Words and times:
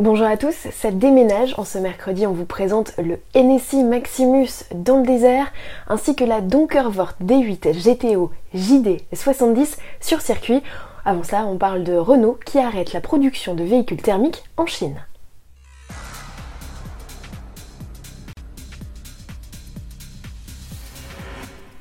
Bonjour 0.00 0.26
à 0.26 0.38
tous, 0.38 0.54
ça 0.54 0.90
déménage. 0.90 1.52
En 1.58 1.66
ce 1.66 1.76
mercredi, 1.76 2.26
on 2.26 2.32
vous 2.32 2.46
présente 2.46 2.94
le 2.96 3.18
NSI 3.34 3.84
Maximus 3.84 4.48
dans 4.74 4.96
le 4.96 5.06
désert, 5.06 5.52
ainsi 5.88 6.16
que 6.16 6.24
la 6.24 6.40
Donkervort 6.40 7.12
D8 7.22 7.74
GTO 7.74 8.30
JD 8.54 9.02
70 9.12 9.76
sur 10.00 10.22
circuit. 10.22 10.62
Avant 11.04 11.22
ça, 11.22 11.44
on 11.44 11.58
parle 11.58 11.84
de 11.84 11.92
Renault 11.92 12.38
qui 12.46 12.58
arrête 12.58 12.94
la 12.94 13.02
production 13.02 13.54
de 13.54 13.62
véhicules 13.62 14.00
thermiques 14.00 14.42
en 14.56 14.64
Chine. 14.64 15.04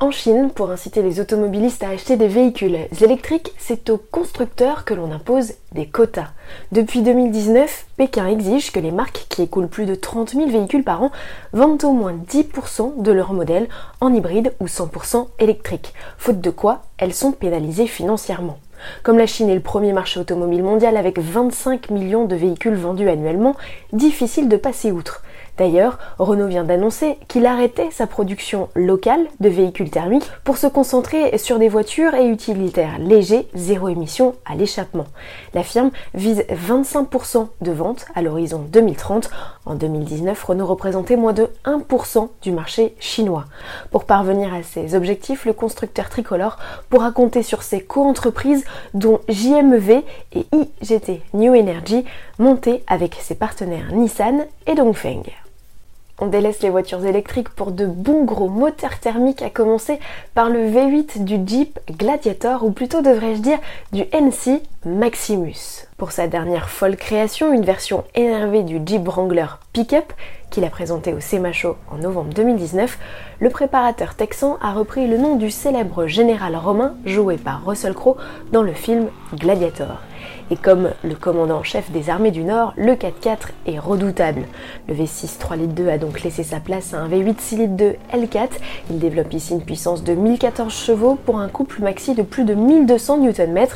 En 0.02 0.12
Chine, 0.12 0.50
pour 0.50 0.72
inciter 0.72 1.02
les 1.02 1.20
automobilistes 1.20 1.84
à 1.84 1.90
acheter 1.90 2.16
des 2.16 2.30
véhicules 2.30 2.78
électriques, 3.02 3.52
c'est 3.58 3.90
aux 3.90 3.98
constructeurs 3.98 4.86
que 4.86 4.94
l'on 4.94 5.12
impose 5.12 5.56
des 5.74 5.88
quotas. 5.88 6.30
Depuis 6.72 7.02
2019, 7.02 7.86
Pékin 7.98 8.28
exige 8.28 8.72
que 8.72 8.80
les 8.80 8.92
marques 8.92 9.26
qui 9.28 9.42
écoulent 9.42 9.68
plus 9.68 9.86
de 9.86 9.96
30 9.96 10.36
000 10.36 10.48
véhicules 10.48 10.86
par 10.86 11.04
an 11.04 11.12
vendent 11.52 11.84
au 11.84 11.92
moins 11.92 12.14
10% 12.14 13.02
de 13.02 13.12
leurs 13.12 13.34
modèles 13.34 13.68
en 14.00 14.14
hybride 14.14 14.54
ou 14.62 14.68
100% 14.68 15.28
électrique, 15.38 15.94
faute 16.18 16.40
de 16.40 16.50
quoi 16.50 16.84
elles 16.98 17.14
sont 17.14 17.34
pénalisées 17.34 17.88
financièrement. 17.88 18.58
Comme 19.04 19.18
la 19.18 19.28
Chine 19.28 19.50
est 19.50 19.56
le 19.56 19.60
premier 19.60 19.92
marché 19.92 20.22
automobile 20.22 20.64
mondial 20.64 20.96
avec 20.96 21.20
25 21.20 21.90
millions 21.90 22.24
de 22.24 22.38
véhicules 22.38 22.76
vendus 22.76 23.10
annuellement, 23.10 23.58
difficile 23.92 24.48
de 24.48 24.56
passer 24.56 24.94
outre. 24.94 25.24
D'ailleurs, 25.60 26.00
Renault 26.20 26.48
vient 26.48 26.64
d'annoncer 26.64 27.18
qu'il 27.28 27.46
arrêtait 27.46 27.92
sa 27.92 28.08
production 28.08 28.70
locale 28.76 29.28
de 29.42 29.50
véhicules 29.50 29.90
thermiques 29.90 30.32
pour 30.46 30.56
se 30.56 30.68
concentrer 30.68 31.38
sur 31.38 31.60
des 31.60 31.68
voitures 31.68 32.16
et 32.16 32.30
utilitaires 32.30 32.98
légers, 32.98 33.46
zéro 33.54 33.90
émission 33.90 34.36
à 34.46 34.56
l'échappement. 34.56 35.08
La 35.54 35.64
firme 35.64 35.92
vise 36.14 36.46
25% 36.50 37.50
de 37.60 37.72
ventes 37.74 38.06
à 38.16 38.22
l'horizon 38.22 38.66
2030. 38.72 39.30
En 39.66 39.76
2019, 39.76 40.42
Renault 40.42 40.66
représentait 40.66 41.18
moins 41.18 41.34
de 41.34 41.50
1% 41.66 42.30
du 42.42 42.54
marché 42.54 42.96
chinois. 43.02 43.44
Pour 43.92 44.06
parvenir 44.06 44.54
à 44.54 44.64
ces 44.64 44.96
objectifs, 44.96 45.44
le 45.44 45.52
constructeur 45.52 46.08
tricolore 46.08 46.58
pourra 46.90 47.12
compter 47.12 47.44
sur 47.44 47.64
ses 47.64 47.82
co-entreprises 47.82 48.64
dont 48.94 49.20
JMEV 49.28 50.06
et 50.32 50.46
IGT 50.54 51.22
New 51.34 51.54
Energy, 51.54 52.06
montées 52.38 52.82
avec 52.88 53.16
ses 53.20 53.36
partenaires 53.36 53.92
Nissan 53.92 54.46
et 54.66 54.76
Dongfeng. 54.76 55.24
On 56.22 56.28
délaisse 56.28 56.62
les 56.62 56.70
voitures 56.70 57.06
électriques 57.06 57.50
pour 57.50 57.72
de 57.72 57.86
bons 57.86 58.26
gros 58.26 58.50
moteurs 58.50 59.00
thermiques, 59.00 59.42
à 59.42 59.50
commencer 59.50 60.00
par 60.34 60.50
le 60.50 60.60
V8 60.60 61.24
du 61.24 61.40
Jeep 61.46 61.80
Gladiator, 61.90 62.66
ou 62.66 62.72
plutôt 62.72 63.02
devrais-je 63.02 63.40
dire 63.40 63.60
du 63.94 64.02
NC 64.12 64.62
Maximus. 64.86 65.88
Pour 65.98 66.12
sa 66.12 66.28
dernière 66.28 66.70
folle 66.70 66.98
création, 66.98 67.54
une 67.54 67.64
version 67.64 68.04
énervée 68.16 68.64
du 68.64 68.82
Jeep 68.86 69.08
Wrangler 69.08 69.48
Pickup, 69.72 70.14
qu'il 70.50 70.64
a 70.64 70.70
présenté 70.70 71.14
au 71.14 71.20
SEMA 71.20 71.52
Show 71.52 71.76
en 71.92 71.98
novembre 71.98 72.34
2019, 72.34 72.98
le 73.40 73.50
préparateur 73.50 74.16
texan 74.16 74.58
a 74.62 74.74
repris 74.74 75.08
le 75.08 75.18
nom 75.18 75.36
du 75.36 75.52
célèbre 75.52 76.08
général 76.08 76.56
romain 76.56 76.96
joué 77.06 77.38
par 77.38 77.66
Russell 77.66 77.94
Crowe 77.94 78.18
dans 78.52 78.64
le 78.64 78.74
film 78.74 79.08
Gladiator. 79.36 80.02
Et 80.52 80.58
comme 80.58 80.90
le 81.04 81.16
commandant 81.16 81.64
chef 81.64 81.92
des 81.92 82.10
armées 82.10 82.32
du 82.32 82.44
Nord, 82.44 82.74
le 82.76 82.94
4x4 82.94 83.50
est 83.68 83.80
redoutable. 83.80 84.42
Le 84.88 84.96
V6 84.96 85.38
3 85.38 85.58
litres 85.58 85.74
2 85.74 85.90
a 85.90 85.98
donc 85.98 86.22
laissé 86.24 86.44
sa 86.44 86.60
place 86.60 86.94
à 86.94 86.98
un 86.98 87.08
V8 87.08 87.36
6 87.38 87.58
litres 87.58 87.76
2 87.76 87.96
L4. 88.14 88.50
Il 88.90 89.00
développe 89.00 89.34
ici 89.34 89.54
une 89.54 89.62
puissance 89.62 90.04
de 90.04 90.14
1014 90.14 90.74
chevaux 90.74 91.20
pour 91.26 91.40
un 91.40 91.50
couple 91.50 91.82
maxi 91.84 92.16
de 92.16 92.24
plus 92.24 92.46
de 92.46 92.56
1200 92.56 93.18
Nm. 93.20 93.68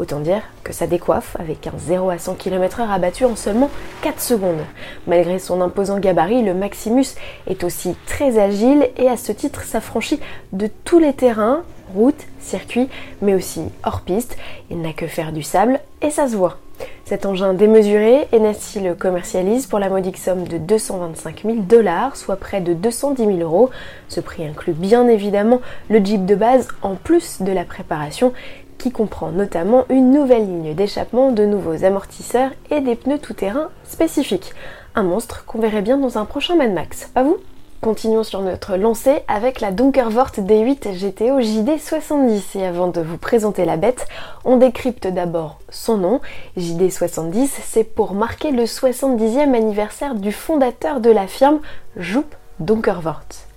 Autant 0.00 0.20
dire 0.20 0.40
que 0.64 0.72
ça 0.72 0.86
décoiffe 0.86 1.36
avec 1.38 1.66
un 1.66 1.76
0 1.76 2.08
à 2.08 2.16
100 2.16 2.36
km/h 2.36 2.90
abattu 2.90 3.26
en 3.26 3.36
seulement 3.36 3.68
4 4.00 4.18
secondes. 4.18 4.64
Malgré 5.06 5.38
son 5.38 5.60
imposant 5.60 5.98
gabarit, 5.98 6.42
le 6.42 6.54
Maximus 6.54 7.04
est 7.46 7.64
aussi 7.64 7.94
très 8.06 8.38
agile 8.38 8.88
et 8.96 9.08
à 9.08 9.18
ce 9.18 9.30
titre 9.30 9.62
s'affranchit 9.62 10.18
de 10.54 10.70
tous 10.86 10.98
les 10.98 11.12
terrains, 11.12 11.64
route, 11.94 12.26
circuit, 12.40 12.88
mais 13.20 13.34
aussi 13.34 13.60
hors 13.84 14.00
piste. 14.00 14.38
Il 14.70 14.80
n'a 14.80 14.94
que 14.94 15.06
faire 15.06 15.32
du 15.32 15.42
sable 15.42 15.78
et 16.00 16.08
ça 16.08 16.28
se 16.28 16.34
voit. 16.34 16.56
Cet 17.04 17.26
engin 17.26 17.52
démesuré, 17.52 18.26
Enassi 18.32 18.80
le 18.80 18.94
commercialise 18.94 19.66
pour 19.66 19.80
la 19.80 19.90
modique 19.90 20.16
somme 20.16 20.44
de 20.44 20.56
225 20.56 21.42
000 21.44 21.56
dollars, 21.58 22.16
soit 22.16 22.36
près 22.36 22.62
de 22.62 22.72
210 22.72 23.26
000 23.26 23.38
euros. 23.40 23.68
Ce 24.08 24.20
prix 24.20 24.46
inclut 24.46 24.72
bien 24.72 25.06
évidemment 25.08 25.60
le 25.90 26.02
Jeep 26.02 26.24
de 26.24 26.36
base 26.36 26.68
en 26.80 26.94
plus 26.94 27.42
de 27.42 27.52
la 27.52 27.64
préparation 27.64 28.32
qui 28.80 28.90
comprend 28.90 29.30
notamment 29.30 29.84
une 29.90 30.10
nouvelle 30.10 30.46
ligne 30.46 30.74
d'échappement, 30.74 31.30
de 31.30 31.44
nouveaux 31.44 31.84
amortisseurs 31.84 32.50
et 32.70 32.80
des 32.80 32.96
pneus 32.96 33.18
tout-terrain 33.18 33.68
spécifiques. 33.84 34.52
Un 34.94 35.02
monstre 35.02 35.44
qu'on 35.44 35.60
verrait 35.60 35.82
bien 35.82 35.98
dans 35.98 36.16
un 36.16 36.24
prochain 36.24 36.56
Mad 36.56 36.72
Max, 36.72 37.10
pas 37.12 37.22
vous? 37.22 37.36
Continuons 37.82 38.24
sur 38.24 38.40
notre 38.40 38.76
lancée 38.76 39.20
avec 39.28 39.60
la 39.60 39.70
Donkervort 39.70 40.32
D8 40.36 40.92
GTO 40.92 41.40
JD70 41.40 42.58
et 42.58 42.66
avant 42.66 42.88
de 42.88 43.00
vous 43.00 43.18
présenter 43.18 43.64
la 43.64 43.76
bête, 43.76 44.06
on 44.44 44.56
décrypte 44.56 45.06
d'abord 45.06 45.60
son 45.68 45.98
nom. 45.98 46.20
JD70, 46.58 47.48
c'est 47.62 47.84
pour 47.84 48.14
marquer 48.14 48.50
le 48.50 48.64
70e 48.64 49.54
anniversaire 49.54 50.14
du 50.14 50.32
fondateur 50.32 51.00
de 51.00 51.10
la 51.10 51.26
firme 51.26 51.60
Joop 51.96 52.34
Donkervort. 52.58 53.49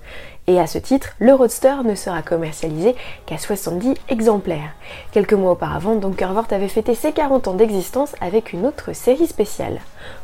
Et 0.46 0.60
à 0.60 0.68
ce 0.68 0.78
titre, 0.78 1.16
le 1.20 1.34
Roadster 1.34 1.76
ne 1.86 1.96
sera 1.96 2.22
commercialisé 2.22 2.96
qu'à 3.26 3.38
70 3.38 3.94
exemplaires. 4.10 4.74
Quelques 5.14 5.34
mois 5.34 5.54
auparavant, 5.54 5.96
Donkervort 5.96 6.48
avait 6.52 6.68
fêté 6.68 6.96
ses 6.96 7.14
40 7.14 7.48
ans 7.48 7.54
d'existence 7.54 8.14
avec 8.20 8.52
une 8.52 8.66
autre 8.66 8.92
série 8.92 9.28
spéciale. 9.28 9.80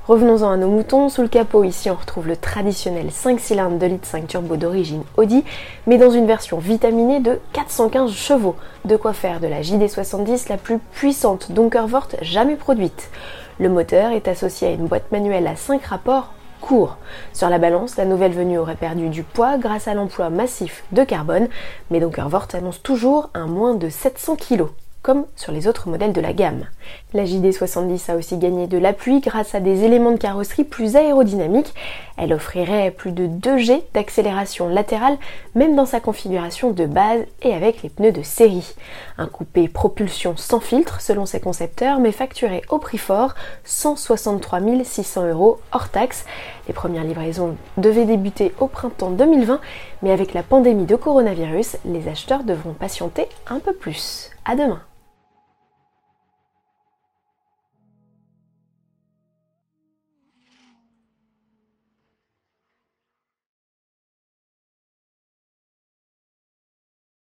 Revenons-en 0.07 0.51
à 0.51 0.57
nos 0.57 0.67
moutons, 0.67 1.07
sous 1.07 1.21
le 1.21 1.29
capot 1.29 1.63
ici 1.63 1.89
on 1.89 1.95
retrouve 1.95 2.27
le 2.27 2.35
traditionnel 2.35 3.11
5 3.11 3.39
cylindres 3.39 3.77
de 3.77 3.85
litre 3.85 4.07
5 4.07 4.27
turbo 4.27 4.57
d'origine 4.57 5.03
Audi, 5.15 5.45
mais 5.87 5.97
dans 5.97 6.11
une 6.11 6.27
version 6.27 6.57
vitaminée 6.57 7.21
de 7.21 7.39
415 7.53 8.11
chevaux. 8.11 8.57
De 8.83 8.97
quoi 8.97 9.13
faire 9.13 9.39
de 9.39 9.47
la 9.47 9.61
JD70 9.61 10.49
la 10.49 10.57
plus 10.57 10.79
puissante 10.79 11.53
Donkervort 11.53 12.09
jamais 12.21 12.57
produite. 12.57 13.09
Le 13.57 13.69
moteur 13.69 14.11
est 14.11 14.27
associé 14.27 14.67
à 14.67 14.71
une 14.71 14.87
boîte 14.87 15.13
manuelle 15.13 15.47
à 15.47 15.55
5 15.55 15.81
rapports 15.85 16.33
court. 16.61 16.97
Sur 17.33 17.49
la 17.49 17.57
balance, 17.57 17.97
la 17.97 18.05
nouvelle 18.05 18.33
venue 18.33 18.57
aurait 18.57 18.75
perdu 18.75 19.09
du 19.09 19.23
poids 19.23 19.57
grâce 19.57 19.87
à 19.87 19.93
l'emploi 19.93 20.29
massif 20.29 20.83
de 20.91 21.03
carbone, 21.03 21.47
mais 21.89 21.99
Donkervort 21.99 22.47
annonce 22.53 22.81
toujours 22.81 23.29
un 23.33 23.47
moins 23.47 23.75
de 23.75 23.89
700 23.89 24.35
kg 24.35 24.65
comme 25.01 25.25
sur 25.35 25.51
les 25.51 25.67
autres 25.67 25.89
modèles 25.89 26.13
de 26.13 26.21
la 26.21 26.33
gamme. 26.33 26.65
La 27.13 27.23
JD70 27.23 28.11
a 28.11 28.15
aussi 28.15 28.37
gagné 28.37 28.67
de 28.67 28.77
l'appui 28.77 29.21
grâce 29.21 29.55
à 29.55 29.59
des 29.59 29.83
éléments 29.83 30.11
de 30.11 30.17
carrosserie 30.17 30.65
plus 30.65 30.95
aérodynamiques. 30.95 31.73
Elle 32.21 32.33
offrirait 32.33 32.91
plus 32.91 33.13
de 33.13 33.27
2 33.27 33.57
G 33.57 33.83
d'accélération 33.93 34.67
latérale 34.67 35.17
même 35.55 35.75
dans 35.75 35.85
sa 35.85 36.01
configuration 36.01 36.71
de 36.71 36.85
base 36.85 37.21
et 37.41 37.53
avec 37.53 37.81
les 37.81 37.89
pneus 37.89 38.11
de 38.11 38.23
série. 38.23 38.75
Un 39.17 39.27
coupé 39.27 39.69
propulsion 39.69 40.35
sans 40.35 40.59
filtre 40.59 40.99
selon 40.99 41.25
ses 41.25 41.39
concepteurs 41.39 41.99
mais 41.99 42.11
facturé 42.11 42.61
au 42.69 42.77
prix 42.77 42.97
fort 42.97 43.35
163 43.63 44.59
600 44.83 45.29
euros 45.29 45.59
hors 45.71 45.89
taxe. 45.89 46.25
Les 46.67 46.73
premières 46.73 47.05
livraisons 47.05 47.55
devaient 47.77 48.05
débuter 48.05 48.53
au 48.59 48.67
printemps 48.67 49.11
2020 49.11 49.61
mais 50.01 50.11
avec 50.11 50.33
la 50.33 50.43
pandémie 50.43 50.85
de 50.85 50.97
coronavirus, 50.97 51.77
les 51.85 52.09
acheteurs 52.09 52.43
devront 52.43 52.73
patienter 52.73 53.29
un 53.47 53.59
peu 53.59 53.73
plus. 53.73 54.29
À 54.43 54.55
demain 54.55 54.81